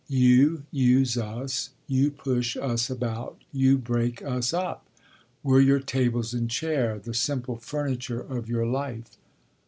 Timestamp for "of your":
8.19-8.65